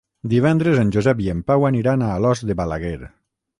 [0.29, 2.99] Divendres en Josep i en Pau aniran a Alòs de Balaguer.